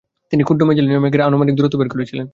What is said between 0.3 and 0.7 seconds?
ক্ষুদ্র